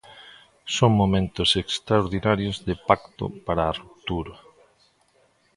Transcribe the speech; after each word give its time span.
Son 0.75 0.91
momentos 1.01 1.49
extraordinarios 1.63 2.57
de 2.67 2.75
pacto 2.87 3.25
para 3.45 3.61
a 3.65 3.75
ruptura. 3.81 4.33